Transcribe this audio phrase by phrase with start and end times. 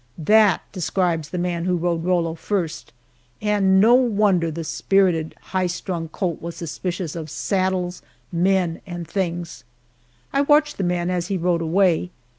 [0.17, 2.91] That describes the man who rode Rollo first
[3.39, 8.01] and no wonder the spirited, high strung colt was suspicious of saddles,
[8.31, 9.63] men, and things.
[10.33, 12.09] I watched the man as he rode away.